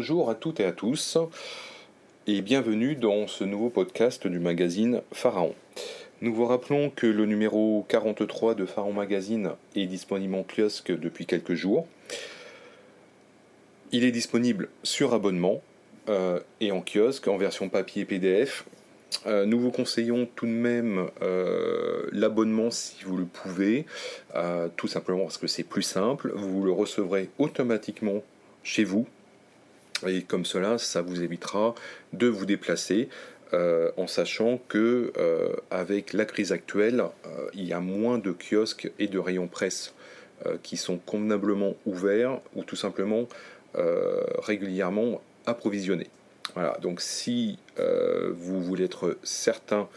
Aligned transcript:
Bonjour 0.00 0.30
à 0.30 0.36
toutes 0.36 0.60
et 0.60 0.64
à 0.64 0.70
tous 0.70 1.18
et 2.28 2.40
bienvenue 2.40 2.94
dans 2.94 3.26
ce 3.26 3.42
nouveau 3.42 3.68
podcast 3.68 4.28
du 4.28 4.38
magazine 4.38 5.02
Pharaon. 5.10 5.56
Nous 6.20 6.32
vous 6.32 6.46
rappelons 6.46 6.90
que 6.90 7.08
le 7.08 7.26
numéro 7.26 7.84
43 7.88 8.54
de 8.54 8.64
Pharaon 8.64 8.92
Magazine 8.92 9.54
est 9.74 9.86
disponible 9.86 10.36
en 10.36 10.44
kiosque 10.44 10.92
depuis 10.92 11.26
quelques 11.26 11.54
jours. 11.54 11.88
Il 13.90 14.04
est 14.04 14.12
disponible 14.12 14.68
sur 14.84 15.14
abonnement 15.14 15.62
euh, 16.08 16.38
et 16.60 16.70
en 16.70 16.80
kiosque 16.80 17.26
en 17.26 17.36
version 17.36 17.68
papier 17.68 18.04
PDF. 18.04 18.66
Euh, 19.26 19.46
nous 19.46 19.58
vous 19.58 19.72
conseillons 19.72 20.28
tout 20.36 20.46
de 20.46 20.52
même 20.52 21.10
euh, 21.22 22.06
l'abonnement 22.12 22.70
si 22.70 23.02
vous 23.02 23.16
le 23.16 23.24
pouvez, 23.24 23.84
tout 24.76 24.86
simplement 24.86 25.24
parce 25.24 25.38
que 25.38 25.48
c'est 25.48 25.64
plus 25.64 25.82
simple. 25.82 26.30
Vous 26.36 26.62
le 26.62 26.70
recevrez 26.70 27.30
automatiquement 27.40 28.22
chez 28.62 28.84
vous 28.84 29.08
et 30.06 30.22
comme 30.22 30.44
cela, 30.44 30.78
ça 30.78 31.02
vous 31.02 31.22
évitera 31.22 31.74
de 32.12 32.26
vous 32.26 32.46
déplacer. 32.46 33.08
en 33.52 34.06
sachant 34.06 34.60
que 34.68 35.12
avec 35.70 36.12
la 36.12 36.26
crise 36.26 36.52
actuelle, 36.52 37.02
il 37.54 37.64
y 37.64 37.72
a 37.72 37.80
moins 37.80 38.18
de 38.18 38.32
kiosques 38.32 38.90
et 38.98 39.06
de 39.06 39.18
rayons 39.18 39.48
presse 39.48 39.94
qui 40.62 40.76
sont 40.76 40.98
convenablement 40.98 41.74
ouverts 41.86 42.40
ou 42.54 42.62
tout 42.62 42.76
simplement 42.76 43.26
régulièrement 43.74 45.22
approvisionnés. 45.46 46.10
Voilà, 46.54 46.76
donc 46.80 47.00
si 47.00 47.58
euh, 47.78 48.32
vous 48.34 48.62
voulez 48.62 48.84
être 48.84 49.16
certain 49.22 49.88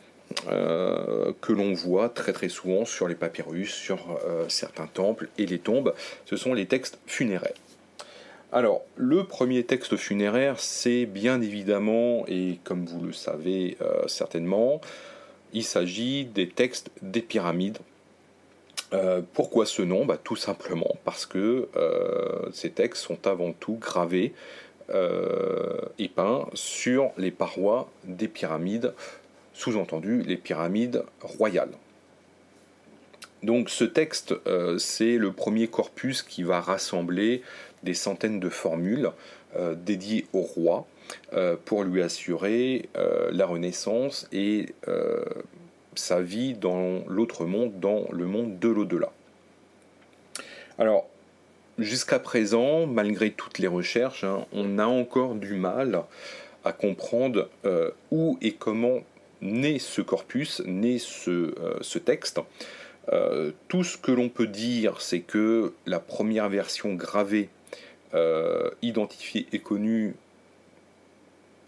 euh, 0.47 1.33
que 1.41 1.53
l'on 1.53 1.73
voit 1.73 2.09
très 2.09 2.33
très 2.33 2.49
souvent 2.49 2.85
sur 2.85 3.07
les 3.07 3.15
papyrus, 3.15 3.73
sur 3.73 4.19
euh, 4.27 4.45
certains 4.47 4.85
temples 4.85 5.27
et 5.39 5.45
les 5.45 5.57
tombes, 5.57 5.93
ce 6.25 6.37
sont 6.37 6.53
les 6.53 6.67
textes 6.67 6.99
funéraires. 7.07 7.53
Alors, 8.51 8.81
le 8.95 9.25
premier 9.25 9.63
texte 9.63 9.95
funéraire, 9.95 10.59
c'est 10.59 11.05
bien 11.05 11.39
évidemment, 11.41 12.25
et 12.27 12.57
comme 12.63 12.85
vous 12.85 13.05
le 13.05 13.13
savez 13.13 13.77
euh, 13.81 14.07
certainement, 14.07 14.81
il 15.53 15.63
s'agit 15.63 16.25
des 16.25 16.49
textes 16.49 16.89
des 17.01 17.21
pyramides. 17.21 17.77
pourquoi 19.33 19.67
ce 19.67 19.83
nom? 19.83 20.05
Bah, 20.05 20.17
Tout 20.23 20.35
simplement 20.35 20.95
parce 21.05 21.27
que 21.27 21.67
ces 22.51 22.71
textes 22.71 23.03
sont 23.03 23.27
avant 23.27 23.53
tout 23.53 23.75
gravés 23.75 24.33
et 24.91 26.07
peints 26.07 26.47
sur 26.53 27.11
les 27.17 27.31
parois 27.31 27.89
des 28.03 28.27
pyramides 28.27 28.93
sous-entendu 29.53 30.23
les 30.23 30.37
pyramides 30.37 31.03
royales. 31.21 31.73
Donc 33.43 33.69
ce 33.69 33.85
texte, 33.85 34.33
euh, 34.47 34.77
c'est 34.77 35.17
le 35.17 35.31
premier 35.31 35.67
corpus 35.67 36.23
qui 36.23 36.43
va 36.43 36.59
rassembler 36.59 37.41
des 37.83 37.93
centaines 37.93 38.39
de 38.39 38.49
formules 38.49 39.11
euh, 39.55 39.75
dédiées 39.75 40.25
au 40.33 40.41
roi 40.41 40.85
euh, 41.33 41.55
pour 41.63 41.83
lui 41.83 42.01
assurer 42.01 42.89
la 43.31 43.45
renaissance 43.45 44.27
et 44.31 44.67
sa 45.95 46.21
vie 46.21 46.53
dans 46.53 47.03
l'autre 47.07 47.45
monde, 47.45 47.79
dans 47.79 48.05
le 48.11 48.25
monde 48.25 48.59
de 48.59 48.69
l'au-delà. 48.69 49.11
Alors, 50.77 51.07
jusqu'à 51.77 52.19
présent, 52.19 52.85
malgré 52.85 53.31
toutes 53.31 53.59
les 53.59 53.67
recherches, 53.67 54.23
hein, 54.23 54.45
on 54.53 54.79
a 54.79 54.85
encore 54.85 55.35
du 55.35 55.55
mal 55.55 56.03
à 56.63 56.73
comprendre 56.73 57.49
où 58.11 58.37
et 58.41 58.53
comment 58.53 59.01
naît 59.41 59.79
ce 59.79 60.01
corpus, 60.01 60.61
naît 60.65 60.99
ce, 60.99 61.53
euh, 61.59 61.99
texte. 62.03 62.39
Euh, 63.11 63.51
tout 63.67 63.83
ce 63.83 63.97
que 63.97 64.11
l'on 64.11 64.29
peut 64.29 64.47
dire, 64.47 65.01
c'est 65.01 65.21
que 65.21 65.73
la 65.85 65.99
première 65.99 66.49
version 66.49 66.93
gravée, 66.93 67.49
euh, 68.13 68.69
identifiée 68.81 69.47
et 69.51 69.59
connue, 69.59 70.15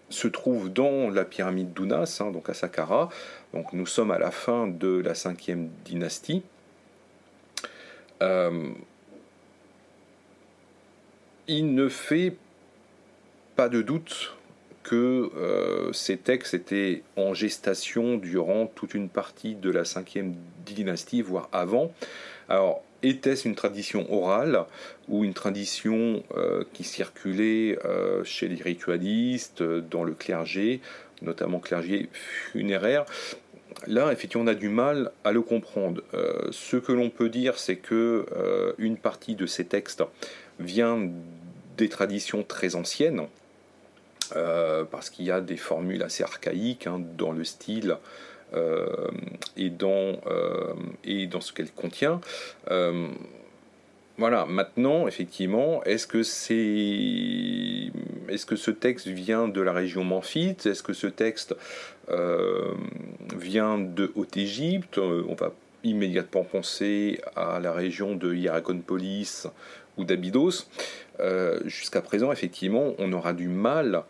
se 0.09 0.27
trouve 0.27 0.71
dans 0.71 1.09
la 1.09 1.23
pyramide 1.23 1.73
d'Unas, 1.73 2.19
hein, 2.19 2.31
donc 2.31 2.49
à 2.49 2.53
Saqqara. 2.53 3.09
Donc 3.53 3.73
nous 3.73 3.85
sommes 3.85 4.11
à 4.11 4.19
la 4.19 4.31
fin 4.31 4.67
de 4.67 4.99
la 4.99 5.15
cinquième 5.15 5.69
dynastie. 5.85 6.43
il 11.47 11.73
ne 11.73 11.89
fait 11.89 12.37
pas 13.55 13.67
de 13.67 13.81
doute 13.81 14.35
que 14.83 15.31
euh, 15.35 15.93
ces 15.93 16.17
textes 16.17 16.53
étaient 16.53 17.03
en 17.15 17.33
gestation 17.33 18.17
durant 18.17 18.65
toute 18.65 18.93
une 18.93 19.09
partie 19.09 19.55
de 19.55 19.69
la 19.69 19.85
cinquième 19.85 20.35
dynastie, 20.65 21.21
voire 21.21 21.49
avant. 21.51 21.91
Alors, 22.49 22.83
était-ce 23.03 23.47
une 23.47 23.55
tradition 23.55 24.11
orale 24.13 24.65
ou 25.07 25.23
une 25.23 25.33
tradition 25.33 26.23
euh, 26.35 26.63
qui 26.73 26.83
circulait 26.83 27.77
euh, 27.85 28.23
chez 28.23 28.47
les 28.47 28.61
ritualistes, 28.61 29.63
dans 29.63 30.03
le 30.03 30.13
clergé, 30.13 30.81
notamment 31.21 31.59
clergé 31.59 32.09
funéraire? 32.13 33.05
Là, 33.87 34.11
effectivement, 34.11 34.43
on 34.43 34.47
a 34.47 34.53
du 34.53 34.69
mal 34.69 35.11
à 35.23 35.31
le 35.31 35.41
comprendre. 35.41 36.03
ce 36.51 36.75
que 36.77 36.91
l'on 36.91 37.09
peut 37.09 37.29
dire, 37.29 37.57
c'est 37.57 37.77
que 37.77 38.25
une 38.77 38.97
partie 38.97 39.35
de 39.35 39.45
ces 39.45 39.65
textes 39.65 40.03
vient 40.59 41.09
des 41.77 41.89
traditions 41.89 42.43
très 42.43 42.75
anciennes, 42.75 43.27
euh, 44.35 44.85
parce 44.85 45.09
qu'il 45.09 45.25
y 45.25 45.31
a 45.31 45.41
des 45.41 45.57
formules 45.57 46.03
assez 46.03 46.23
archaïques 46.23 46.87
hein, 46.87 47.01
dans 47.17 47.33
le 47.33 47.43
style 47.43 47.91
euh, 47.91 47.95
et, 49.57 49.69
dans, 49.69 50.19
euh, 50.27 50.73
et 51.03 51.27
dans 51.27 51.41
ce 51.41 51.53
qu'elle 51.53 51.71
contient. 51.71 52.19
voilà, 54.17 54.45
maintenant, 54.45 55.07
effectivement, 55.07 55.83
est-ce 55.83 56.05
que, 56.05 56.21
c'est... 56.21 57.91
est-ce 58.29 58.45
que 58.45 58.55
ce 58.55 58.71
texte 58.71 59.07
vient 59.07 59.47
de 59.47 59.61
la 59.61 59.73
région 59.73 60.03
memphite? 60.03 60.65
Est-ce 60.65 60.83
que 60.83 60.93
ce 60.93 61.07
texte 61.07 61.55
vient 63.37 63.79
de 63.79 64.11
Haute-Égypte 64.15 64.97
On 64.97 65.33
va 65.33 65.53
immédiatement 65.83 66.43
penser 66.43 67.19
à 67.35 67.59
la 67.59 67.71
région 67.71 68.15
de 68.15 68.33
Hierakonpolis 68.33 69.47
ou 69.97 70.03
d'Abydos. 70.03 70.67
Euh, 71.19 71.59
jusqu'à 71.65 72.01
présent, 72.01 72.31
effectivement, 72.31 72.93
on 72.97 73.11
aura 73.13 73.33
du 73.33 73.47
mal 73.47 74.03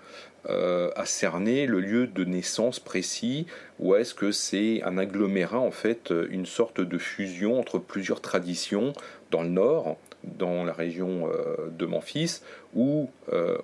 euh, 0.50 0.90
à 0.96 1.06
cerner 1.06 1.68
le 1.68 1.80
lieu 1.80 2.08
de 2.08 2.24
naissance 2.24 2.80
précis, 2.80 3.46
ou 3.80 3.96
est-ce 3.96 4.14
que 4.14 4.32
c'est 4.32 4.82
un 4.84 4.98
agglomérat, 4.98 5.60
en 5.60 5.72
fait, 5.72 6.14
une 6.30 6.46
sorte 6.46 6.82
de 6.82 6.98
fusion 6.98 7.60
entre 7.60 7.78
plusieurs 7.80 8.22
traditions 8.22 8.94
dans 9.30 9.44
le 9.44 9.50
nord, 9.50 9.98
dans 10.24 10.64
la 10.64 10.74
région 10.74 11.28
euh, 11.28 11.70
de 11.78 11.86
Memphis, 11.86 12.42
ou 12.74 13.10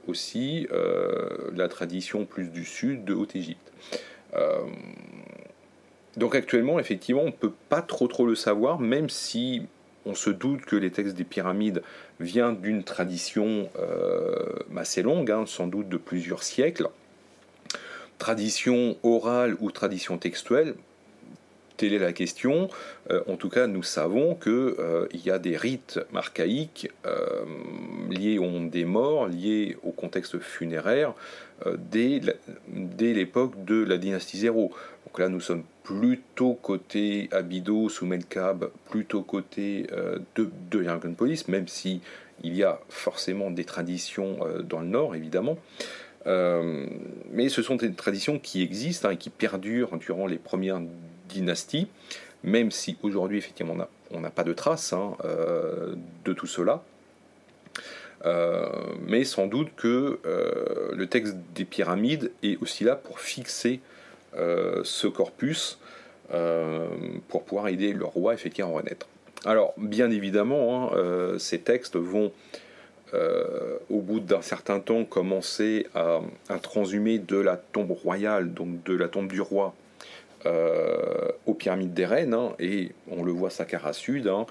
aussi 0.07 0.67
la 1.53 1.67
tradition 1.69 2.25
plus 2.25 2.49
du 2.49 2.65
sud 2.65 3.05
de 3.05 3.13
Haute-Égypte? 3.13 3.71
donc 6.17 6.35
actuellement, 6.35 6.79
effectivement, 6.79 7.21
on 7.21 7.27
ne 7.27 7.31
peut 7.31 7.53
pas 7.69 7.81
trop 7.81 8.07
trop 8.07 8.25
le 8.25 8.35
savoir, 8.35 8.79
même 8.79 9.09
si 9.09 9.63
on 10.07 10.15
se 10.15 10.29
doute 10.29 10.65
que 10.65 10.75
les 10.75 10.91
textes 10.91 11.15
des 11.15 11.23
pyramides 11.23 11.83
viennent 12.19 12.59
d'une 12.61 12.83
tradition 12.83 13.69
euh, 13.77 14.55
assez 14.75 15.01
longue, 15.01 15.29
hein, 15.31 15.45
sans 15.45 15.67
doute 15.67 15.89
de 15.89 15.97
plusieurs 15.97 16.43
siècles. 16.43 16.89
Tradition 18.17 18.97
orale 19.03 19.57
ou 19.59 19.69
tradition 19.71 20.17
textuelle, 20.17 20.75
telle 21.77 21.93
est 21.93 21.99
la 21.99 22.13
question. 22.13 22.69
Euh, 23.11 23.21
en 23.27 23.37
tout 23.37 23.49
cas, 23.49 23.67
nous 23.67 23.83
savons 23.83 24.35
qu'il 24.35 24.51
euh, 24.51 25.07
y 25.13 25.29
a 25.29 25.39
des 25.39 25.55
rites 25.55 25.99
archaïques 26.13 26.89
liés 28.09 28.37
au 28.37 28.43
monde 28.43 28.69
des 28.69 28.85
morts, 28.85 29.27
liés 29.27 29.77
au 29.83 29.91
contexte 29.91 30.39
funéraire, 30.39 31.13
dès 31.77 32.21
l'époque 32.99 33.65
de 33.65 33.83
la 33.83 33.97
dynastie 33.97 34.37
zéro. 34.37 34.71
Donc 35.07 35.19
là, 35.19 35.29
nous 35.29 35.39
sommes 35.39 35.63
plutôt 35.87 36.53
côté 36.53 37.29
Abydos 37.31 38.01
ou 38.01 38.05
Melkab, 38.05 38.69
plutôt 38.89 39.21
côté 39.21 39.87
euh, 39.93 40.19
de, 40.35 40.49
de 40.69 41.13
Police, 41.15 41.47
même 41.47 41.69
si 41.69 42.01
il 42.43 42.53
y 42.57 42.63
a 42.63 42.81
forcément 42.89 43.49
des 43.49 43.63
traditions 43.63 44.37
euh, 44.41 44.61
dans 44.63 44.81
le 44.81 44.87
nord, 44.87 45.15
évidemment. 45.15 45.57
Euh, 46.25 46.85
mais 47.31 47.47
ce 47.47 47.61
sont 47.61 47.77
des 47.77 47.93
traditions 47.93 48.37
qui 48.37 48.61
existent 48.61 49.07
hein, 49.07 49.11
et 49.11 49.17
qui 49.17 49.29
perdurent 49.29 49.97
durant 49.97 50.27
les 50.27 50.37
premières 50.37 50.81
dynasties, 51.27 51.87
même 52.43 52.71
si 52.71 52.97
aujourd'hui, 53.03 53.37
effectivement, 53.37 53.75
on 54.11 54.19
n'a 54.19 54.29
pas 54.29 54.43
de 54.43 54.53
traces 54.53 54.93
hein, 54.93 55.15
de 56.23 56.33
tout 56.33 56.47
cela. 56.47 56.83
mais 59.05 59.23
sans 59.23 59.47
doute 59.47 59.69
que 59.75 60.19
le 60.93 61.07
texte 61.07 61.35
des 61.55 61.65
pyramides 61.65 62.31
est 62.43 62.61
aussi 62.61 62.83
là 62.83 62.95
pour 62.95 63.19
fixer 63.19 63.79
euh, 64.35 64.81
ce 64.83 65.07
corpus 65.07 65.79
euh, 66.33 66.85
pour 67.29 67.43
pouvoir 67.43 67.69
aider 67.69 67.93
le 67.93 68.05
roi 68.05 68.33
effectivement 68.33 68.71
à 68.71 68.77
renaître. 68.79 69.07
Alors, 69.45 69.73
bien 69.77 70.11
évidemment, 70.11 70.91
hein, 70.93 71.37
ces 71.39 71.59
textes 71.59 71.95
vont, 71.95 72.31
au 73.89 74.01
bout 74.01 74.19
d'un 74.19 74.41
certain 74.41 74.79
temps, 74.79 75.05
commencer 75.05 75.87
à, 75.95 76.19
transhumer 76.61 77.19
de 77.19 77.37
la 77.37 77.55
tombe 77.55 77.91
royale, 77.91 78.53
donc 78.53 78.83
de 78.83 78.95
la 78.95 79.07
tombe 79.07 79.31
du 79.31 79.41
roi, 79.41 79.73
aux 80.45 81.53
pyramides 81.53 81.93
des 81.93 82.05
reines, 82.05 82.33
hein, 82.33 82.53
et 82.59 82.91
on 83.09 83.23
le 83.23 83.31
voit 83.31 83.49
Saqqara 83.49 83.93
Sud, 83.93 84.27
hein, 84.27 84.45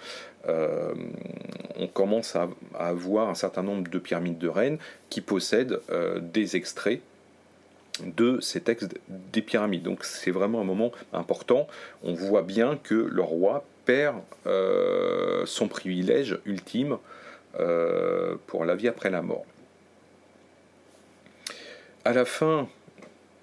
on 1.79 1.87
commence 1.87 2.37
à, 2.37 2.49
avoir 2.75 3.29
un 3.29 3.35
certain 3.35 3.63
nombre 3.63 3.89
de 3.89 3.99
pyramides 3.99 4.39
de 4.39 4.49
reines 4.49 4.79
qui 5.09 5.21
possèdent 5.21 5.81
des 6.21 6.57
extraits 6.57 7.01
de 8.05 8.41
ces 8.41 8.61
textes 8.61 8.99
des 9.09 9.43
pyramides. 9.43 9.83
Donc 9.83 10.05
c'est 10.05 10.31
vraiment 10.31 10.61
un 10.61 10.65
moment 10.65 10.93
important. 11.13 11.67
On 12.03 12.15
voit 12.15 12.43
bien 12.43 12.79
que 12.83 12.95
le 12.95 13.23
roi 13.23 13.65
perd 13.85 14.17
euh, 14.47 15.47
son 15.47 15.69
privilège 15.69 16.39
ultime 16.45 16.99
euh, 17.59 18.37
pour 18.47 18.65
la 18.65 18.75
vie 18.75 18.89
après 18.89 19.11
la 19.11 19.23
mort. 19.23 19.47
À 22.05 22.13
la 22.13 22.25
fin 22.25 22.69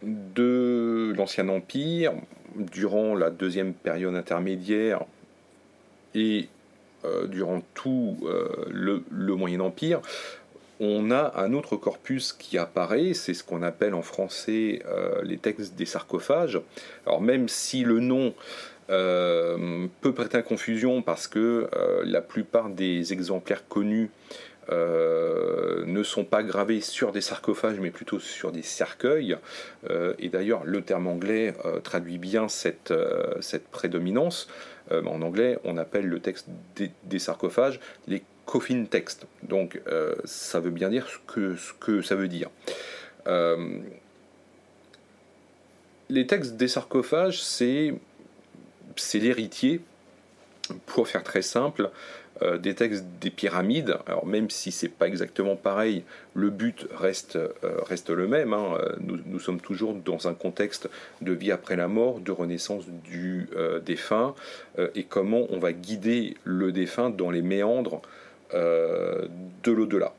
de 0.03 1.13
l'Ancien 1.15 1.49
Empire, 1.49 2.13
durant 2.55 3.15
la 3.15 3.29
deuxième 3.29 3.73
période 3.73 4.15
intermédiaire 4.15 5.05
et 6.13 6.47
euh, 7.05 7.27
durant 7.27 7.61
tout 7.73 8.17
le, 8.69 9.03
Moyen 9.35 9.59
Empire, 9.61 10.01
on 10.79 11.11
a 11.11 11.33
un 11.35 11.53
autre 11.53 11.77
corpus 11.77 12.33
qui 12.33 12.57
apparaît, 12.57 13.13
c'est 13.13 13.33
ce 13.33 13.43
qu'on 13.43 13.63
appelle 13.63 13.93
en 13.93 14.01
français 14.01 14.81
euh, 14.85 15.21
les 15.23 15.37
textes 15.37 15.75
des 15.75 15.85
sarcophages. 15.85 16.59
Alors 17.05 17.21
même 17.21 17.47
si 17.47 17.83
le 17.83 17.99
nom 17.99 18.33
euh, 18.89 19.87
peut 20.01 20.13
prêter 20.13 20.37
à 20.37 20.41
confusion 20.41 21.01
parce 21.01 21.27
que 21.27 21.69
euh, 21.73 22.03
la 22.05 22.21
plupart 22.21 22.69
des 22.69 23.13
exemplaires 23.13 23.67
connus 23.67 24.09
ne 24.69 26.03
sont 26.03 26.23
pas 26.23 26.43
gravés 26.43 26.81
sur 26.81 27.11
des 27.11 27.21
sarcophages 27.21 27.79
mais 27.79 27.91
plutôt 27.91 28.19
sur 28.19 28.51
des 28.51 28.61
cercueils. 28.61 29.37
et 30.19 30.29
d'ailleurs 30.29 30.63
le 30.63 30.81
terme 30.81 31.07
anglais 31.07 31.53
traduit 31.83 32.17
bien 32.17 32.47
cette, 32.47 32.93
prédominance. 33.71 34.47
en 34.91 35.21
anglais 35.21 35.59
on 35.63 35.77
appelle 35.77 36.07
le 36.07 36.19
texte 36.19 36.47
des, 36.75 37.19
sarcophages 37.19 37.79
les 38.07 38.23
coffin 38.45 38.85
text. 38.85 39.25
Donc 39.43 39.81
euh, 39.87 40.15
ça 40.25 40.59
veut 40.59 40.71
bien 40.71 40.89
dire 40.89 41.07
ce 41.07 41.73
que, 41.79 42.01
ça 42.01 42.15
veut 42.15 42.27
dire. 42.27 42.49
Euh, 43.27 43.79
les 46.09 46.27
textes 46.27 46.55
des 46.55 46.67
sarcophages, 46.67 47.41
c'est 47.41 47.93
l'héritier, 49.13 49.81
pour 50.85 51.07
faire 51.07 51.23
très 51.23 51.41
simple, 51.41 51.89
euh, 52.41 52.57
des 52.57 52.75
textes 52.75 53.05
des 53.21 53.29
pyramides. 53.29 53.97
Alors 54.07 54.25
même 54.25 54.49
si 54.49 54.71
c'est 54.71 54.89
pas 54.89 55.07
exactement 55.07 55.55
pareil, 55.55 56.03
le 56.33 56.49
but 56.49 56.87
reste, 56.95 57.37
reste 57.61 58.09
le 58.09 58.27
même. 58.27 58.53
Hein. 58.53 58.77
Nous, 58.99 59.39
sommes 59.39 59.61
toujours 59.61 59.93
dans 59.93 60.27
un 60.27 60.33
contexte 60.33 60.89
de 61.21 61.31
vie 61.31 61.51
après 61.51 61.75
la 61.75 61.87
mort, 61.87 62.19
de 62.19 62.31
renaissance 62.31 62.85
du 63.03 63.47
défunt, 63.85 64.33
et 64.95 65.03
comment 65.03 65.45
on 65.49 65.59
va 65.59 65.73
guider 65.73 66.35
le 66.43 66.71
défunt 66.71 67.11
dans 67.11 67.29
les 67.29 67.43
méandres 67.43 68.01
euh, 68.53 69.27
de 69.63 69.71
l'au-delà 69.71 70.13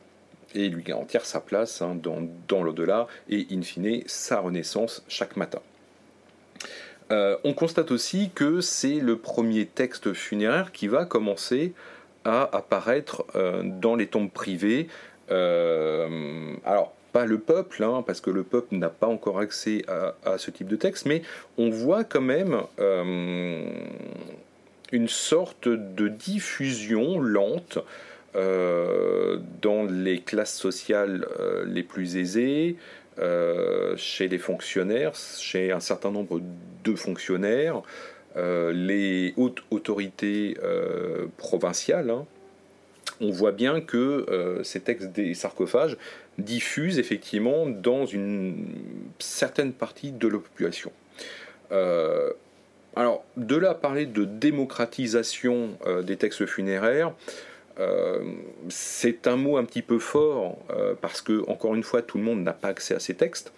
et 0.55 0.69
lui 0.69 0.82
garantir 0.82 1.25
sa 1.25 1.40
place 1.40 1.82
hein, 1.82 1.96
dans, 2.02 2.62
l'au-delà 2.64 3.06
et 3.28 3.46
in 3.52 3.62
fine 3.62 4.02
sa 4.06 4.40
renaissance 4.40 5.05
chaque 5.06 5.37
matin. 5.37 5.60
Euh, 7.12 7.37
on 7.44 7.52
constate 7.52 7.93
aussi 7.93 8.31
que 8.34 8.60
c'est 8.60 8.99
le 8.99 9.19
premier 9.19 9.67
texte 9.67 10.14
funéraire 10.14 10.72
qui 10.72 10.88
va 10.88 11.05
commencer 11.05 11.75
à 12.25 12.49
apparaître 12.56 13.25
euh, 13.35 13.62
dans 13.65 13.97
les 13.97 14.06
tombes 14.06 14.31
privées. 14.31 14.88
alors, 15.31 16.94
pas 17.12 17.25
le 17.26 17.38
peuple, 17.38 17.85
hein, 17.85 18.03
parce 18.05 18.21
que 18.21 18.31
le 18.31 18.43
peuple 18.43 18.75
n'a 18.75 18.91
pas 18.91 19.06
encore 19.06 19.38
accès 19.38 19.85
à, 19.88 20.37
ce 20.37 20.50
type 20.50 20.67
de 20.67 20.76
texte, 20.76 21.06
mais 21.06 21.23
on 21.59 21.71
voit 21.71 22.03
quand 22.03 22.21
même 22.21 22.62
une 24.93 25.09
sorte 25.09 25.69
de 25.69 26.09
diffusion 26.09 27.21
lente 27.21 27.79
euh, 28.37 29.38
dans 29.62 29.85
les 29.85 30.20
classes 30.20 30.56
sociales 30.56 31.25
euh, 31.38 31.65
les 31.69 31.85
plus 31.85 32.17
aisées, 32.17 32.77
euh, 33.20 33.97
chez 33.97 34.27
les 34.27 34.38
fonctionnaires, 34.38 35.15
chez 35.15 35.70
un 35.70 35.79
certain 35.79 36.11
nombre 36.11 36.41
de 36.82 36.94
fonctionnaires, 36.97 37.82
les 38.36 39.32
hautes 39.36 39.62
autorités 39.70 40.56
provinciales. 41.36 42.10
Hein. 42.10 42.26
on 43.20 43.31
voit 43.31 43.52
bien 43.52 43.81
que 43.81 44.60
ces 44.64 44.81
textes 44.81 45.12
des 45.12 45.34
sarcophages 45.34 45.96
diffusent 46.38 46.98
effectivement 46.98 47.66
dans 47.66 48.06
une 48.06 48.66
certaine 49.19 49.72
partie 49.72 50.10
de 50.10 50.26
la 50.26 50.38
population. 50.38 50.90
alors, 51.70 53.25
de 53.36 53.56
là 53.56 53.70
à 53.70 53.75
parler 53.75 54.06
de 54.06 54.25
démocratisation 54.25 55.78
des 56.02 56.16
textes 56.16 56.46
funéraires, 56.46 57.12
euh, 57.81 58.22
c'est 58.69 59.26
un 59.26 59.36
mot 59.36 59.56
un 59.56 59.64
petit 59.64 59.82
peu 59.82 59.98
fort 59.98 60.58
euh, 60.70 60.94
parce 61.00 61.20
que, 61.20 61.48
encore 61.48 61.75
une 61.75 61.82
fois, 61.82 62.02
tout 62.02 62.19
le 62.19 62.25
monde 62.25 62.42
n'a 62.42 62.52
pas 62.52 62.69
accès 62.69 62.94
à 62.94 63.00
ces 63.00 63.14
textes. 63.14 63.52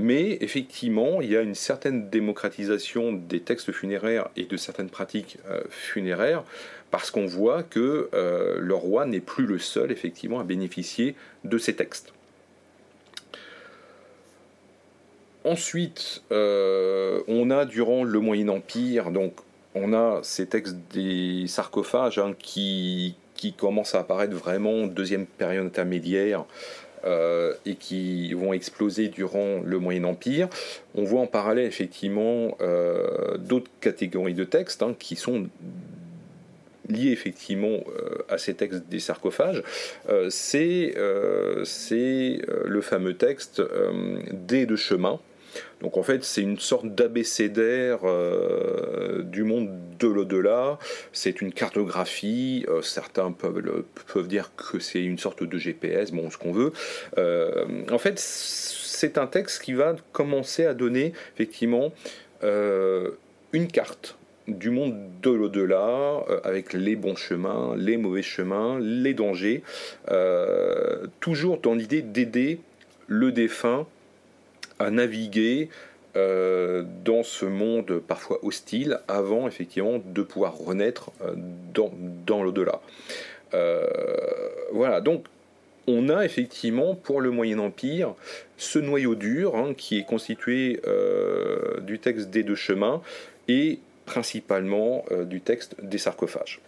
Mais 0.00 0.38
effectivement, 0.40 1.20
il 1.20 1.30
y 1.30 1.36
a 1.36 1.42
une 1.42 1.56
certaine 1.56 2.08
démocratisation 2.08 3.12
des 3.12 3.40
textes 3.40 3.72
funéraires 3.72 4.28
et 4.36 4.44
de 4.44 4.56
certaines 4.56 4.90
pratiques 4.90 5.38
euh, 5.50 5.60
funéraires 5.70 6.44
parce 6.92 7.10
qu'on 7.10 7.26
voit 7.26 7.64
que 7.64 8.08
le 8.12 8.74
roi 8.74 9.04
n'est 9.04 9.20
plus 9.20 9.44
le 9.44 9.58
seul, 9.58 9.92
effectivement, 9.92 10.40
à 10.40 10.44
bénéficier 10.44 11.16
de 11.44 11.58
ces 11.58 11.74
textes. 11.76 12.14
Ensuite, 15.44 16.22
on 16.30 17.50
a 17.50 17.66
durant 17.66 18.04
le 18.04 18.20
Moyen 18.20 18.48
Empire, 18.48 19.10
donc 19.10 19.34
on 19.74 19.92
a 19.92 20.20
ces 20.22 20.46
textes 20.46 20.76
des 20.94 21.44
sarcophages 21.46 22.18
hein, 22.18 22.34
qui, 22.38 23.16
qui 23.34 23.52
commencent 23.52 23.94
à 23.94 24.00
apparaître 24.00 24.34
vraiment 24.34 24.86
deuxième 24.86 25.26
période 25.26 25.66
intermédiaire 25.66 26.44
euh, 27.04 27.54
et 27.66 27.74
qui 27.74 28.32
vont 28.34 28.52
exploser 28.52 29.08
durant 29.08 29.60
le 29.64 29.78
Moyen 29.78 30.04
Empire. 30.04 30.48
On 30.94 31.04
voit 31.04 31.20
en 31.20 31.26
parallèle 31.26 31.66
effectivement 31.66 32.56
euh, 32.60 33.36
d'autres 33.38 33.70
catégories 33.80 34.34
de 34.34 34.44
textes 34.44 34.82
hein, 34.82 34.94
qui 34.98 35.16
sont 35.16 35.48
liés 36.88 37.10
effectivement 37.10 37.68
euh, 37.68 38.24
à 38.28 38.38
ces 38.38 38.54
textes 38.54 38.84
des 38.88 39.00
sarcophages. 39.00 39.62
c'est 40.30 40.94
le 40.96 42.80
fameux 42.80 43.14
texte 43.14 43.62
des 44.32 44.66
de 44.66 44.76
chemin 44.76 45.20
donc 45.80 45.96
en 45.96 46.02
fait, 46.02 46.24
c'est 46.24 46.42
une 46.42 46.58
sorte 46.58 46.86
d'abécédaire 46.86 48.00
euh, 48.04 49.22
du 49.22 49.44
monde 49.44 49.70
de 49.98 50.08
l'au-delà. 50.08 50.78
C'est 51.12 51.40
une 51.40 51.52
cartographie. 51.52 52.64
Euh, 52.68 52.82
certains 52.82 53.30
peuvent, 53.32 53.84
peuvent 54.12 54.28
dire 54.28 54.50
que 54.56 54.78
c'est 54.78 55.02
une 55.02 55.18
sorte 55.18 55.44
de 55.44 55.58
GPS, 55.58 56.10
bon, 56.10 56.30
ce 56.30 56.38
qu'on 56.38 56.52
veut. 56.52 56.72
Euh, 57.16 57.64
en 57.90 57.98
fait, 57.98 58.18
c'est 58.18 59.18
un 59.18 59.26
texte 59.26 59.62
qui 59.62 59.72
va 59.72 59.94
commencer 60.12 60.66
à 60.66 60.74
donner 60.74 61.12
effectivement 61.34 61.92
une 62.42 63.66
carte 63.66 64.16
du 64.46 64.70
monde 64.70 64.96
de 65.22 65.30
l'au-delà, 65.30 66.22
avec 66.44 66.72
les 66.72 66.94
bons 66.94 67.16
chemins, 67.16 67.74
les 67.76 67.96
mauvais 67.96 68.22
chemins, 68.22 68.78
les 68.80 69.12
dangers, 69.12 69.62
toujours 71.20 71.58
dans 71.58 71.74
l'idée 71.74 72.02
d'aider 72.02 72.60
le 73.08 73.32
défunt 73.32 73.86
à 74.78 74.90
naviguer 74.90 75.68
euh, 76.16 76.84
dans 77.04 77.22
ce 77.22 77.44
monde 77.44 78.00
parfois 78.00 78.38
hostile 78.42 78.98
avant 79.08 79.46
effectivement 79.46 80.00
de 80.04 80.22
pouvoir 80.22 80.56
renaître 80.56 81.10
euh, 81.22 81.34
dans, 81.74 81.92
dans 82.26 82.42
l'au-delà. 82.42 82.80
Euh, 83.54 83.86
voilà, 84.72 85.00
donc 85.00 85.26
on 85.86 86.08
a 86.08 86.24
effectivement 86.24 86.94
pour 86.94 87.20
le 87.20 87.30
Moyen 87.30 87.58
Empire 87.58 88.14
ce 88.56 88.78
noyau 88.78 89.14
dur 89.14 89.54
hein, 89.54 89.74
qui 89.76 89.98
est 89.98 90.04
constitué 90.04 90.80
du 91.82 91.98
texte 91.98 92.30
des 92.30 92.42
deux 92.42 92.56
chemins 92.56 93.00
et 93.46 93.78
principalement 94.04 95.04
du 95.26 95.40
texte 95.40 95.76
des 95.82 95.98
sarcophages. 95.98 96.60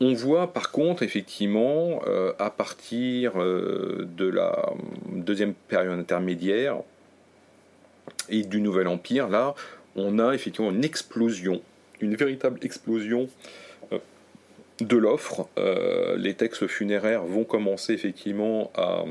On 0.00 0.12
voit 0.12 0.52
par 0.52 0.72
contre 0.72 1.02
effectivement 1.02 2.02
euh, 2.06 2.32
à 2.38 2.50
partir 2.50 3.40
euh, 3.40 4.08
de 4.16 4.26
la 4.26 4.70
deuxième 5.06 5.54
période 5.54 5.98
intermédiaire 5.98 6.78
et 8.28 8.42
du 8.42 8.60
Nouvel 8.60 8.88
Empire, 8.88 9.28
là, 9.28 9.54
on 9.96 10.18
a 10.18 10.34
effectivement 10.34 10.70
une 10.70 10.84
explosion, 10.84 11.62
une 12.00 12.16
véritable 12.16 12.58
explosion 12.62 13.28
euh, 13.92 13.98
de 14.80 14.96
l'offre. 14.96 15.48
les 16.16 16.34
textes 16.34 16.66
funéraires 16.66 17.22
vont 17.22 17.44
commencer 17.44 17.92
effectivement 17.92 18.72
à, 18.74 19.04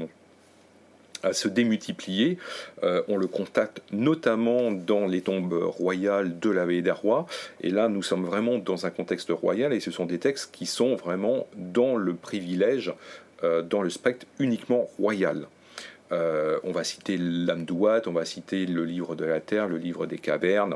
se 1.32 1.48
démultiplier. 1.48 2.38
Euh, 2.84 3.02
on 3.08 3.18
le 3.18 3.28
constate 3.28 3.82
notamment 3.92 4.72
dans 4.72 5.06
les 5.06 5.22
tombes 5.22 5.54
royales 5.54 6.40
de 6.40 6.50
la 6.50 6.66
Veille 6.66 6.82
des 6.82 6.92
Rois. 6.92 7.26
Et 7.62 7.70
là, 7.70 7.88
nous 7.88 8.04
sommes 8.04 8.26
vraiment 8.26 8.58
dans 8.58 8.86
un 8.86 8.90
contexte 8.90 9.30
royal 9.30 9.72
et 9.74 9.80
ce 9.80 9.92
sont 9.92 10.06
des 10.06 10.20
textes 10.20 10.54
qui 10.54 10.66
sont 10.66 10.96
vraiment 10.96 11.48
dans 11.56 11.96
le 11.96 12.14
privilège, 12.14 12.94
euh, 13.44 13.62
dans 13.62 13.82
le 13.82 13.90
spectre 13.90 14.26
uniquement 14.40 14.90
royal. 15.00 15.48
Euh, 16.12 16.60
on 16.64 16.72
va 16.72 16.84
citer 16.84 17.18
l'Amdouat, 17.18 18.02
on 18.08 18.12
va 18.12 18.26
citer 18.26 18.66
le 18.66 18.84
livre 18.84 19.16
de 19.16 19.26
la 19.26 19.40
Terre, 19.40 19.68
le 19.68 19.78
livre 19.78 20.06
des 20.06 20.18
cavernes, 20.18 20.76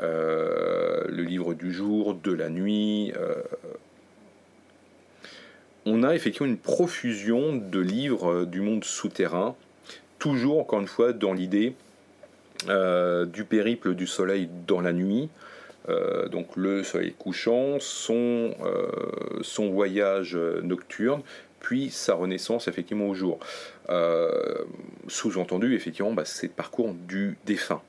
le 0.00 1.22
livre 1.22 1.54
du 1.54 1.72
jour, 1.72 2.14
de 2.14 2.32
la 2.32 2.48
nuit. 2.48 3.12
on 5.86 6.02
a 6.02 6.16
effectivement 6.16 6.48
une 6.48 6.58
profusion 6.58 7.54
de 7.54 7.78
livres 7.78 8.44
du 8.44 8.60
monde 8.60 8.82
souterrain 8.82 9.54
toujours, 10.22 10.60
encore 10.60 10.78
une 10.78 10.86
fois, 10.86 11.12
dans 11.12 11.32
l'idée 11.32 11.74
euh, 12.68 13.26
du 13.26 13.42
périple 13.42 13.96
du 13.96 14.06
soleil 14.06 14.48
dans 14.68 14.80
la 14.80 14.92
nuit. 14.92 15.28
Euh, 15.88 16.28
donc 16.28 16.54
le 16.54 16.84
soleil 16.84 17.12
couchant, 17.18 17.78
son, 17.80 18.54
euh, 18.64 18.88
son 19.40 19.70
voyage 19.70 20.36
nocturne, 20.62 21.22
puis 21.58 21.90
sa 21.90 22.14
renaissance 22.14 22.68
effectivement 22.68 23.08
au 23.08 23.14
jour. 23.14 23.40
Sous-entendu, 25.08 25.74
effectivement, 25.74 26.12
bah, 26.12 26.22
parcours 26.54 26.94
du 26.94 27.36
défunt. 27.44 27.82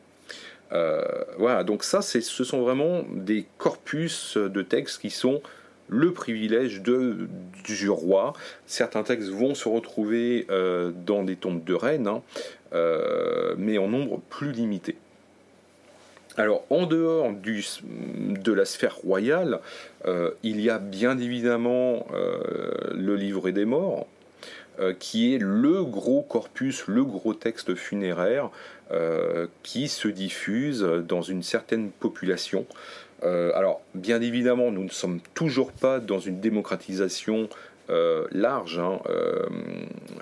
voilà, 1.37 1.63
donc 1.63 1.83
ça, 1.83 2.01
ce 2.01 2.19
sont 2.43 2.61
vraiment 2.63 3.03
des 3.11 3.45
corpus 3.59 4.37
de 4.37 4.61
textes 4.63 4.99
qui 5.01 5.11
sont 5.11 5.39
le 5.89 6.11
privilège 6.11 6.81
du 6.81 7.89
roi. 7.89 8.33
Certains 8.65 9.03
textes 9.03 9.29
vont 9.29 9.55
se 9.55 9.67
retrouver 9.67 10.45
euh, 10.49 10.91
dans 11.05 11.23
des 11.23 11.35
tombes 11.35 11.63
de 11.63 11.73
reines, 11.73 12.07
hein, 12.07 12.21
euh, 12.73 13.55
mais 13.57 13.77
en 13.77 13.87
nombre 13.87 14.19
plus 14.29 14.51
limité. 14.51 14.95
Alors, 16.35 16.65
en 16.71 16.87
dehors 16.87 17.31
de 17.31 18.51
la 18.51 18.65
sphère 18.65 18.95
royale, 18.95 19.59
euh, 20.07 20.31
il 20.41 20.61
y 20.61 20.69
a 20.71 20.79
bien 20.79 21.19
évidemment 21.19 22.07
le 22.11 23.15
livret 23.15 23.51
des 23.51 23.65
morts, 23.65 24.07
qui 24.97 25.35
est 25.35 25.37
le 25.37 25.83
gros 25.83 26.23
corpus, 26.23 26.87
le 26.87 27.03
gros 27.03 27.35
texte 27.35 27.75
funéraire 27.75 28.49
qui 29.61 29.87
se 29.87 30.07
diffuse 30.07 30.81
dans 30.81 31.21
une 31.21 31.43
certaine 31.43 31.91
population. 31.91 32.65
Euh, 33.23 33.51
alors, 33.55 33.81
bien 33.95 34.21
évidemment, 34.21 34.71
nous 34.71 34.83
ne 34.83 34.89
sommes 34.89 35.19
toujours 35.33 35.71
pas 35.71 35.99
dans 35.99 36.19
une 36.19 36.39
démocratisation 36.39 37.49
euh, 37.89 38.27
large. 38.31 38.79
Hein. 38.79 38.99
Euh, 39.09 39.45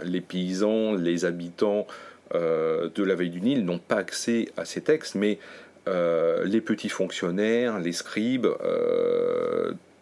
les 0.03 0.21
paysans, 0.21 0.93
les 0.93 1.25
habitants 1.25 1.87
de 2.33 3.03
la 3.03 3.13
veille 3.13 3.29
du 3.29 3.41
Nil 3.41 3.65
n'ont 3.65 3.77
pas 3.77 3.97
accès 3.97 4.47
à 4.55 4.63
ces 4.63 4.79
textes, 4.79 5.15
mais 5.15 5.37
les 5.85 6.61
petits 6.61 6.87
fonctionnaires, 6.87 7.77
les 7.79 7.91
scribes, 7.91 8.47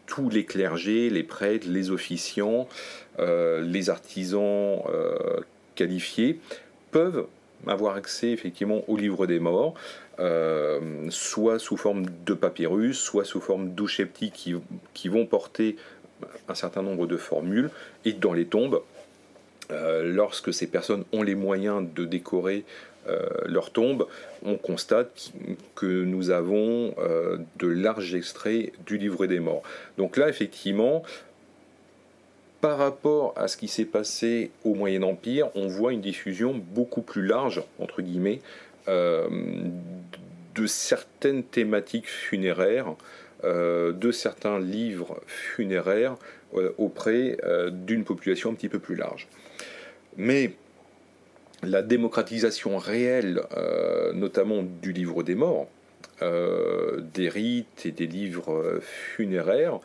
tous 0.06 0.30
les 0.30 0.46
clergés, 0.46 1.10
les 1.10 1.24
prêtres, 1.24 1.66
les 1.68 1.90
officiants, 1.90 2.68
les 3.18 3.90
artisans 3.90 4.84
qualifiés 5.74 6.40
peuvent 6.92 7.26
avoir 7.68 7.96
accès 7.96 8.30
effectivement 8.32 8.82
au 8.88 8.98
livre 8.98 9.28
des 9.28 9.40
morts, 9.40 9.74
euh, 10.20 10.80
soit 11.10 11.60
sous 11.60 11.78
forme 11.78 12.06
de 12.26 12.34
papyrus, 12.34 12.98
soit 12.98 13.26
sous 13.26 13.42
forme 13.42 13.70
d'oucheptis 13.70 14.32
qui, 14.32 15.08
vont 15.10 15.26
porter 15.26 15.78
un 16.48 16.56
certain 16.56 16.82
nombre 16.82 17.08
de 17.08 17.18
formules, 17.18 17.70
et 18.06 18.14
dans 18.14 18.34
les 18.34 18.46
tombes, 18.46 18.82
euh, 19.72 20.04
lorsque 20.04 20.54
ces 20.54 20.68
personnes 20.68 21.06
ont 21.14 21.22
les 21.22 21.36
moyens 21.36 21.86
de 21.96 22.06
décorer 22.06 22.66
euh, 23.08 23.28
leur 23.46 23.72
tombe, 23.72 24.08
on 24.44 24.56
constate 24.56 25.32
que 25.76 26.04
nous 26.04 26.32
avons 26.32 26.94
de 27.58 27.68
larges 27.68 28.14
extraits 28.14 28.74
du 28.86 28.98
livre 28.98 29.26
des 29.26 29.40
morts. 29.40 29.64
Donc 29.98 30.18
là, 30.18 30.28
effectivement, 30.28 31.04
par 32.62 32.78
rapport 32.78 33.34
à 33.38 33.48
ce 33.48 33.58
qui 33.58 33.68
s'est 33.68 33.86
passé 33.86 34.52
au 34.64 34.74
Moyen 34.74 35.04
Empire, 35.04 35.50
on 35.56 35.68
voit 35.68 35.94
une 35.94 36.02
diffusion 36.02 36.54
beaucoup 36.54 37.02
plus 37.02 37.26
large, 37.26 37.64
entre 37.80 38.02
guillemets, 38.02 38.40
euh, 38.88 39.28
de 40.56 40.66
certaines 40.66 41.44
thématiques 41.44 42.10
funéraires, 42.10 42.96
euh, 43.46 43.94
de 43.94 44.12
certains 44.12 44.60
livres 44.60 45.22
funéraires 45.26 46.18
euh, 46.56 46.74
auprès 46.78 47.38
d'une 47.72 48.04
population 48.04 48.50
un 48.50 48.56
petit 48.56 48.68
peu 48.68 48.80
plus 48.80 48.96
large. 48.96 49.28
Mais 50.18 50.54
la 51.64 51.82
démocratisation 51.82 52.78
réelle, 52.78 53.42
notamment 54.14 54.64
du 54.64 54.92
livre 54.92 55.24
des 55.24 55.36
morts, 55.36 55.68
des 56.22 57.30
rites 57.30 57.86
et 57.86 57.92
des 57.92 58.08
livres 58.08 58.80
funéraires, 58.82 59.80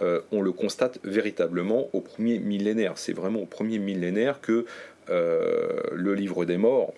on 0.00 0.42
le 0.42 0.52
constate 0.52 0.98
véritablement 1.04 1.88
au 1.92 2.00
premier 2.00 2.38
millénaire. 2.38 2.92
C'est 2.96 3.12
vraiment 3.12 3.40
au 3.40 3.46
premier 3.46 3.78
millénaire 3.78 4.40
que 4.40 4.66
le 5.08 6.14
livre 6.14 6.44
des 6.44 6.56
morts, 6.56 6.92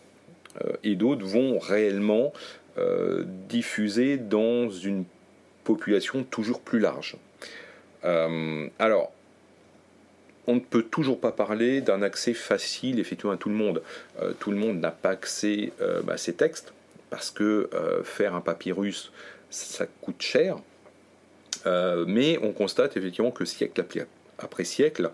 euh, 0.65 0.73
et 0.85 0.95
d'autres 0.95 1.27
vont 1.27 1.59
réellement 1.59 2.33
euh, 2.79 3.25
diffuser 3.49 4.17
dans 4.17 4.71
une 4.71 5.05
population 5.65 6.25
toujours 6.25 6.61
plus 6.61 6.79
large. 6.79 7.17
Euh, 8.05 8.67
alors, 8.79 9.13
on 10.47 10.55
ne 10.55 10.61
peut 10.61 10.83
toujours 10.83 11.21
pas 11.21 11.33
parler 11.33 11.81
d'un 11.81 12.01
accès 12.01 12.33
facile 12.33 13.01
effectivement 13.01 13.33
à 13.33 13.37
tout 13.37 13.51
le 13.51 13.55
monde. 13.55 13.83
tout 14.39 14.51
le 14.51 14.57
monde 14.57 14.81
n'a 14.81 14.91
pas 14.91 15.11
accès 15.11 15.73
à 16.09 16.17
ces 16.17 16.33
textes 16.33 16.73
parce 17.11 17.31
que 17.31 17.69
faire 18.03 18.35
un 18.35 18.41
papyrus, 18.41 19.13
ça 19.51 19.85
coûte 20.01 20.23
cher. 20.23 20.57
Mais 21.67 22.39
on 22.43 22.53
constate 22.53 22.97
effectivement 22.97 23.31
que 23.31 23.45
siècle 23.45 23.85
après 24.39 24.65
siècle, 24.65 25.11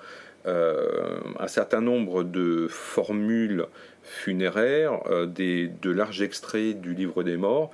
un 0.46 1.48
certain 1.48 1.80
nombre 1.80 2.22
de 2.22 2.66
formules 2.68 3.66
funéraires, 4.04 5.00
euh, 5.10 5.26
de 5.26 5.90
larges 5.90 6.22
extraits 6.22 6.80
du 6.80 6.94
livre 6.94 7.22
des 7.22 7.36
morts, 7.36 7.70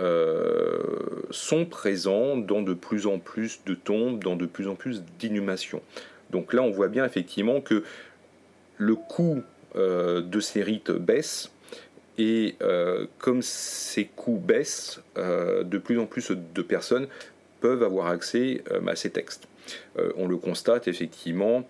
euh, 0.00 0.82
sont 1.30 1.66
présents 1.66 2.36
dans 2.36 2.62
de 2.62 2.74
plus 2.74 3.06
en 3.06 3.18
plus 3.18 3.60
de 3.64 3.74
tombes, 3.74 4.24
dans 4.24 4.34
de 4.34 4.46
plus 4.46 4.66
en 4.66 4.74
plus 4.74 5.02
d'inhumations. 5.20 5.82
Donc 6.30 6.52
là, 6.52 6.62
on 6.62 6.70
voit 6.70 6.88
bien 6.88 7.04
effectivement 7.04 7.60
que 7.60 7.84
le 8.78 8.96
coût 8.96 9.42
euh, 9.76 10.20
de 10.20 10.40
ces 10.40 10.62
rites 10.62 10.90
baisse, 10.90 11.50
et 12.16 12.54
comme 13.18 13.42
ces 13.42 14.04
coûts 14.04 14.38
baissent, 14.38 15.00
de 15.16 15.78
plus 15.78 15.98
en 15.98 16.06
plus 16.06 16.30
de 16.30 16.62
personnes 16.62 17.08
avoir 17.68 18.06
accès 18.06 18.62
à 18.86 18.96
ces 18.96 19.10
textes. 19.10 19.48
on 20.16 20.26
le 20.26 20.36
constate 20.36 20.88
effectivement 20.88 21.64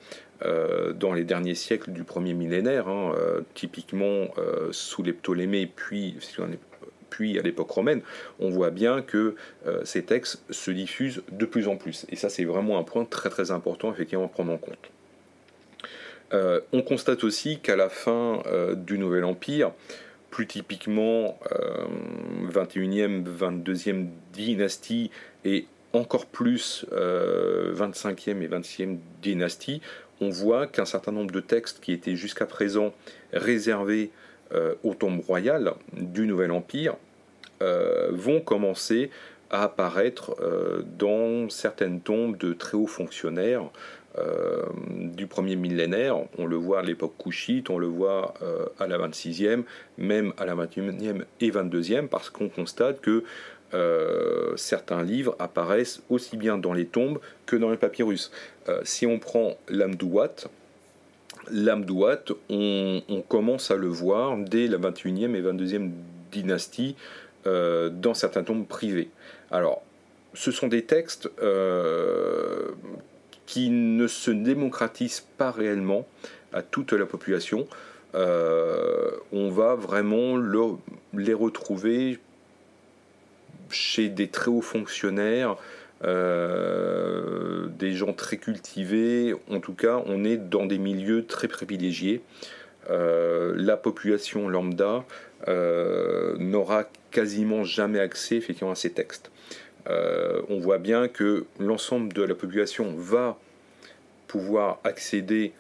euh, 0.44 0.92
dans 0.92 1.14
les 1.14 1.24
derniers 1.24 1.54
siècles 1.54 1.92
du 1.92 2.02
premier 2.02 2.34
millénaire, 2.34 2.88
hein, 2.88 3.14
euh, 3.16 3.40
typiquement 3.54 4.26
euh, 4.36 4.68
sous 4.72 5.02
les 5.02 5.12
Ptolémées, 5.12 5.66
puis, 5.66 6.16
puis 7.08 7.38
à 7.38 7.42
l'époque 7.42 7.70
romaine, 7.70 8.02
on 8.40 8.50
voit 8.50 8.70
bien 8.70 9.00
que 9.00 9.36
ces 9.84 10.02
textes 10.02 10.42
se 10.50 10.70
diffusent 10.70 11.22
de 11.30 11.46
plus 11.46 11.68
en 11.68 11.76
plus. 11.76 12.04
Et 12.10 12.16
ça, 12.16 12.28
c'est 12.28 12.44
vraiment 12.44 12.78
un 12.78 12.82
point 12.82 13.04
très 13.04 13.30
très 13.30 13.52
important 13.52 13.92
effectivement 13.92 14.26
à 14.26 14.28
prendre 14.28 14.52
en 14.52 14.58
compte. 14.58 14.90
on 16.72 16.82
constate 16.82 17.22
aussi 17.22 17.60
qu'à 17.60 17.76
la 17.76 17.88
fin 17.88 18.42
du 18.76 18.98
Nouvel 18.98 19.24
Empire, 19.24 19.70
plus 20.30 20.48
typiquement 20.48 21.38
21e, 22.52 23.24
22e 23.24 24.08
dynastie 24.32 25.12
et 25.44 25.66
encore 25.94 26.26
plus 26.26 26.86
25e 26.92 28.42
et 28.42 28.48
26e 28.48 28.98
dynastie, 29.22 29.80
on 30.20 30.30
voit 30.30 30.66
qu'un 30.66 30.84
certain 30.84 31.12
nombre 31.12 31.32
de 31.32 31.40
textes 31.40 31.80
qui 31.80 31.92
étaient 31.92 32.16
jusqu'à 32.16 32.46
présent 32.46 32.92
réservés 33.32 34.10
euh, 34.52 34.74
aux 34.84 34.94
tombes 34.94 35.20
royales 35.20 35.72
du 35.94 36.26
Nouvel 36.26 36.52
Empire 36.52 36.96
euh, 37.62 38.08
vont 38.12 38.40
commencer 38.40 39.10
à 39.50 39.64
apparaître 39.64 40.36
euh, 40.40 40.82
dans 40.98 41.48
certaines 41.48 42.00
tombes 42.00 42.36
de 42.36 42.52
très 42.52 42.76
hauts 42.76 42.86
fonctionnaires 42.86 43.64
du 44.88 45.26
premier 45.26 45.56
millénaire. 45.56 46.16
On 46.38 46.46
le 46.46 46.54
voit 46.54 46.78
à 46.78 46.82
l'époque 46.84 47.14
couchite, 47.18 47.68
on 47.68 47.78
le 47.78 47.88
voit 47.88 48.34
à 48.78 48.86
la 48.86 48.96
26e, 48.96 49.64
même 49.98 50.32
à 50.38 50.44
la 50.44 50.54
21e 50.54 51.24
et 51.40 51.50
22e, 51.50 52.06
parce 52.06 52.30
qu'on 52.30 52.48
constate 52.48 53.00
que 53.00 53.24
euh, 53.75 54.57
certains 54.57 55.02
livres 55.02 55.35
apparaissent 55.40 56.00
aussi 56.09 56.37
bien 56.37 56.59
dans 56.59 56.73
les 56.73 56.87
tombes 56.87 57.19
que 57.45 57.57
dans 57.57 57.71
les 57.71 57.76
papyrus. 57.76 58.31
Euh, 58.69 58.81
si 58.85 59.04
on 59.04 59.19
prend 59.19 59.57
l'Amdouat, 59.69 60.49
l'Amdouat, 61.50 62.25
on, 62.49 63.02
on, 63.09 63.21
commence 63.23 63.73
à 63.73 63.76
le 63.76 63.88
voir 63.88 64.37
dès 64.38 64.69
la 64.69 64.78
21e 64.78 65.35
et 65.35 65.43
22e 65.43 65.90
dynastie 66.31 66.95
euh, 67.47 67.90
dans 67.90 68.14
certains 68.14 68.45
tombes 68.45 68.66
privées. 68.66 69.11
Alors, 69.50 69.83
ce 70.35 70.52
sont 70.52 70.69
des 70.69 70.85
textes 70.85 71.28
qui 73.47 73.71
ne 73.71 74.07
se 74.07 74.31
démocratisent 74.31 75.26
pas 75.37 75.50
réellement 75.50 76.07
à 76.52 76.62
toute 76.62 76.93
la 76.93 77.07
population. 77.07 77.66
on 78.14 79.50
va 79.50 79.75
vraiment 79.75 80.37
les 80.37 81.35
retrouver 81.35 82.19
chez 83.71 84.09
des 84.09 84.28
très 84.28 84.49
hauts 84.49 84.61
fonctionnaires, 84.61 85.56
des 86.02 87.92
gens 87.92 88.12
très 88.12 88.37
cultivés. 88.37 89.35
En 89.50 89.61
tout 89.61 89.75
cas, 89.75 90.02
on 90.06 90.25
est 90.25 90.37
dans 90.37 90.66
des 90.66 90.78
milieux 90.78 91.25
très 91.26 91.49
privilégiés. 91.49 92.23
la 92.88 93.76
population 93.76 94.49
lambda 94.49 95.04
n'aura 95.47 96.85
quasiment 97.11 97.64
jamais 97.64 98.00
accès 98.00 98.37
effectivement 98.37 98.73
à 98.73 98.76
ces 98.76 98.90
textes. 98.90 99.30
Euh, 99.88 100.42
on 100.49 100.59
voit 100.59 100.78
bien 100.78 101.09
que 101.09 101.47
l'ensemble 101.59 102.12
de 102.12 102.23
la 102.23 102.35
population 102.35 102.94
va 102.97 103.38
pouvoir 104.26 104.80
accéder 104.85 105.52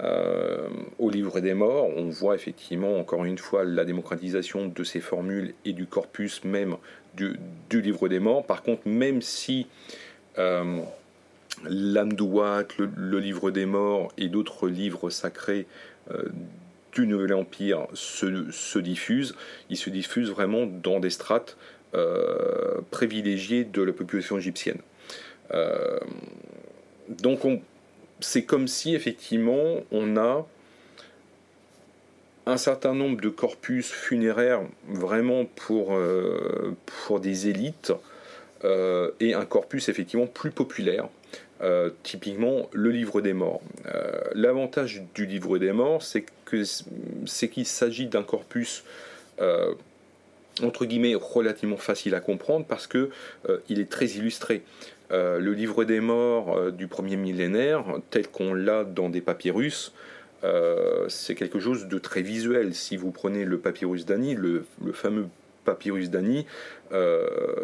euh, 0.00 0.68
au 0.98 1.10
livre 1.10 1.40
des 1.40 1.54
morts. 1.54 1.88
On 1.96 2.08
voit 2.08 2.34
effectivement 2.34 2.98
encore 2.98 3.24
une 3.24 3.38
fois 3.38 3.64
la 3.64 3.84
démocratisation 3.84 4.66
de 4.68 4.84
ces 4.84 5.00
formules 5.00 5.54
et 5.64 5.72
du 5.72 5.86
corpus 5.86 6.44
même 6.44 6.76
du, 7.14 7.36
livre 7.70 8.08
des 8.08 8.18
morts. 8.18 8.44
Par 8.44 8.62
contre, 8.62 8.86
même 8.86 9.22
si 9.22 9.66
euh, 10.38 10.80
l'âme 11.64 12.12
le, 12.16 12.90
le, 12.96 13.18
livre 13.18 13.50
des 13.50 13.66
morts 13.66 14.12
et 14.18 14.28
d'autres 14.28 14.68
livres 14.68 15.10
sacrés 15.10 15.66
du 16.92 17.06
Nouvel 17.06 17.32
Empire 17.34 17.86
se, 17.94 18.50
se 18.50 18.78
diffusent, 18.78 19.34
ils 19.70 19.76
se 19.76 19.88
diffusent 19.88 20.30
vraiment 20.30 20.66
dans 20.66 21.00
des 21.00 21.10
strates 21.10 21.56
euh, 21.94 22.80
privilégié 22.90 23.64
de 23.64 23.82
la 23.82 23.92
population 23.92 24.38
égyptienne. 24.38 24.78
Euh, 25.52 25.98
donc 27.10 27.40
c'est 28.20 28.44
comme 28.44 28.66
si 28.66 28.94
effectivement 28.94 29.82
on 29.90 30.16
a 30.16 30.46
un 32.46 32.56
certain 32.56 32.94
nombre 32.94 33.20
de 33.20 33.28
corpus 33.28 33.90
funéraires 33.90 34.62
vraiment 34.88 35.44
pour, 35.44 35.94
euh, 35.94 36.74
des 37.20 37.48
élites 37.48 37.92
et 39.20 39.34
un 39.34 39.44
corpus 39.44 39.88
effectivement 39.88 40.26
plus 40.26 40.52
populaire. 40.52 41.08
typiquement 42.04 42.68
le 42.72 42.90
livre 42.90 43.20
des 43.20 43.32
morts. 43.32 43.60
L'avantage 44.34 45.02
du 45.14 45.26
livre 45.26 45.58
des 45.58 45.72
morts, 45.72 46.02
c'est 46.02 46.24
qu'il 47.48 47.66
s'agit 47.66 48.06
d'un 48.06 48.22
corpus 48.22 48.84
entre 50.62 50.84
guillemets 50.84 51.14
relativement 51.14 51.76
facile 51.76 52.14
à 52.14 52.20
comprendre 52.20 52.66
parce 52.66 52.86
que 52.86 53.10
euh, 53.48 53.58
il 53.68 53.80
est 53.80 53.90
très 53.90 54.06
illustré. 54.06 54.62
Euh, 55.10 55.38
le 55.38 55.52
livre 55.52 55.84
des 55.84 56.00
morts 56.00 56.56
euh, 56.56 56.70
du 56.70 56.88
premier 56.88 57.16
millénaire, 57.16 57.84
tel 58.10 58.28
qu'on 58.28 58.54
l'a 58.54 58.84
dans 58.84 59.08
des 59.08 59.20
papyrus, 59.20 59.92
c'est 61.08 61.34
quelque 61.34 61.60
chose 61.60 61.86
de 61.86 61.98
très 61.98 62.22
visuel. 62.22 62.74
Si 62.74 62.96
vous 62.96 63.10
prenez 63.10 63.44
le 63.44 63.58
papyrus 63.58 64.04
d'Ani, 64.06 64.34
le, 64.34 64.64
fameux 64.92 65.26
papyrus 65.64 66.10
d'Ani, 66.10 66.46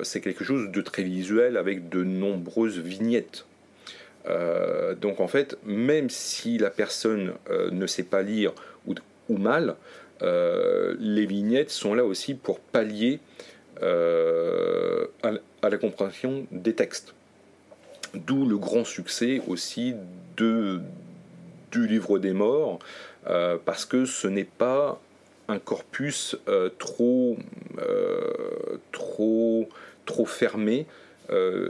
c'est 0.02 0.20
quelque 0.20 0.44
chose 0.44 0.70
de 0.70 0.80
très 0.80 1.02
visuel 1.02 1.56
avec 1.56 1.88
de 1.88 2.04
nombreuses 2.04 2.78
vignettes. 2.78 3.46
donc 5.00 5.20
en 5.20 5.28
fait, 5.28 5.58
même 5.64 6.10
si 6.10 6.58
la 6.58 6.70
personne 6.70 7.32
ne 7.50 7.86
sait 7.86 8.04
pas 8.04 8.22
lire 8.22 8.52
ou, 9.28 9.36
mal, 9.36 9.76
euh, 10.22 10.96
les 10.98 11.26
vignettes 11.26 11.70
sont 11.70 11.94
là 11.94 12.04
aussi 12.04 12.34
pour 12.34 12.58
pallier 12.60 13.20
euh, 13.82 15.06
à, 15.22 15.68
la 15.68 15.78
compréhension 15.78 16.46
des 16.50 16.74
textes. 16.74 17.14
D'où 18.14 18.46
le 18.46 18.56
grand 18.56 18.84
succès 18.84 19.40
aussi 19.46 19.94
de, 20.36 20.80
du 21.70 21.86
livre 21.86 22.18
des 22.18 22.32
morts, 22.32 22.78
euh, 23.28 23.56
parce 23.64 23.84
que 23.84 24.04
ce 24.04 24.28
n'est 24.28 24.44
pas 24.44 25.00
un 25.48 25.58
corpus 25.58 26.36
trop, 26.78 27.38
trop, 28.92 29.66
trop 30.04 30.26
fermé, 30.26 30.84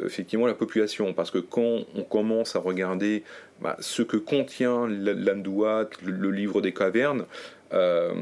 effectivement 0.05 0.49
la 0.49 0.55
population. 0.55 1.15
Parce 1.15 1.31
que 1.31 1.39
quand 1.39 1.85
on 1.95 2.03
commence 2.03 2.57
à 2.57 2.59
regarder 2.59 3.23
bah, 3.61 3.77
ce 3.79 4.03
que 4.03 4.17
contient 4.17 4.89
l'Amdouat, 4.89 5.91
le, 6.05 6.33
livre 6.33 6.61
des 6.61 6.73
cavernes, 6.73 7.25
euh, 7.73 8.13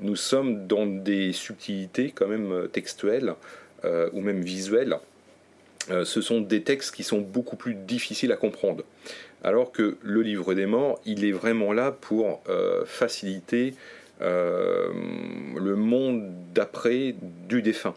nous 0.00 0.16
sommes 0.16 0.66
dans 0.66 0.86
des 0.86 1.32
subtilités 1.32 2.12
quand 2.14 2.28
même 2.28 2.52
euh, 2.52 2.66
textuelles 2.68 3.34
euh, 3.84 4.08
ou 4.12 4.20
même 4.20 4.42
visuelles. 4.42 4.96
ce 5.88 6.20
sont 6.20 6.40
des 6.40 6.62
textes 6.62 6.94
qui 6.94 7.02
sont 7.02 7.18
beaucoup 7.18 7.56
plus 7.56 7.74
difficiles 7.74 8.30
à 8.30 8.36
comprendre. 8.36 8.84
Alors 9.44 9.72
que 9.72 9.96
le 10.02 10.22
livre 10.22 10.54
des 10.54 10.66
morts, 10.66 11.00
il 11.04 11.24
est 11.24 11.32
vraiment 11.32 11.72
là 11.72 11.90
pour 11.92 12.42
faciliter 12.86 13.74
le 14.20 15.74
monde 15.74 16.30
d'après 16.54 17.14
du 17.48 17.60
défunt. 17.62 17.94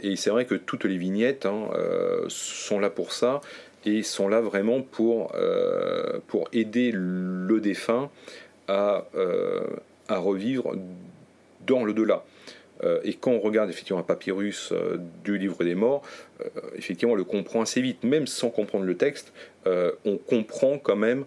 et 0.00 0.16
c'est 0.16 0.30
vrai 0.30 0.44
que 0.44 0.54
toutes 0.54 0.84
les 0.84 0.96
vignettes 0.96 1.46
hein, 1.46 1.68
sont 2.28 2.78
là 2.78 2.90
pour 2.90 3.12
ça 3.12 3.40
et 3.84 4.02
sont 4.02 4.28
là 4.28 4.40
vraiment 4.40 4.80
pour, 4.80 5.32
aider 6.52 6.92
le 6.94 7.60
défunt 7.60 8.10
à, 8.68 9.06
à 10.08 10.18
revivre 10.18 10.74
dans 11.66 11.84
le 11.84 11.92
delà. 11.92 12.22
Euh, 12.84 13.00
et 13.04 13.14
quand 13.14 13.32
on 13.32 13.40
regarde 13.40 13.70
effectivement 13.70 14.00
un 14.00 14.04
papyrus 14.04 14.70
euh, 14.72 14.98
du 15.24 15.38
livre 15.38 15.64
des 15.64 15.74
morts, 15.74 16.02
euh, 16.40 16.48
effectivement 16.76 17.14
on 17.14 17.16
le 17.16 17.24
comprend 17.24 17.62
assez 17.62 17.80
vite, 17.80 18.04
même 18.04 18.26
sans 18.26 18.50
comprendre 18.50 18.84
le 18.84 18.96
texte, 18.96 19.32
on 20.06 20.16
comprend 20.16 20.78
quand 20.78 20.96
même 20.96 21.26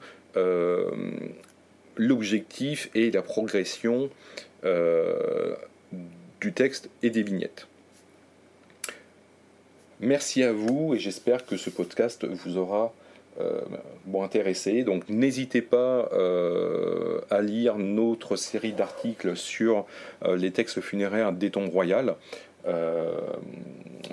l'objectif 1.95 2.89
et 2.95 3.11
la 3.11 3.21
progression 3.21 4.09
du 6.41 6.53
texte 6.53 6.89
et 7.03 7.11
des 7.11 7.21
vignettes. 7.21 7.67
Merci 9.99 10.41
à 10.41 10.53
vous 10.53 10.95
et 10.95 10.99
j'espère 10.99 11.45
que 11.45 11.55
ce 11.55 11.69
podcast 11.69 12.25
vous 12.25 12.57
aura 12.57 12.95
euh, 13.39 13.61
bon, 14.05 14.23
intéressé. 14.23 14.83
Donc 14.83 15.07
n'hésitez 15.09 15.61
pas 15.61 16.09
euh, 16.13 17.21
à 17.29 17.41
lire 17.41 17.77
notre 17.77 18.35
série 18.35 18.73
d'articles 18.73 19.35
sur 19.35 19.85
euh, 20.25 20.35
les 20.35 20.51
textes 20.51 20.81
funéraires 20.81 21.31
des 21.31 21.49
tombes 21.49 21.69
royales. 21.69 22.15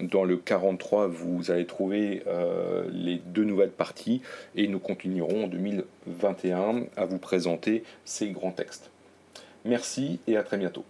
dans 0.03 0.25
le 0.25 0.37
43, 0.37 1.09
vous 1.09 1.51
allez 1.51 1.67
trouver 1.67 2.23
les 2.91 3.21
deux 3.27 3.45
nouvelles 3.45 3.77
parties 3.77 4.23
et 4.57 4.69
nous 4.69 4.79
continuerons 4.79 5.45
en 5.45 5.49
2021 5.49 6.85
à 6.97 7.05
vous 7.05 7.19
présenter 7.19 7.83
ces 8.07 8.31
grands 8.31 8.53
textes. 8.53 8.91
Merci 9.67 10.21
et 10.27 10.39
à 10.39 10.43
très 10.43 10.57
bientôt. 10.57 10.85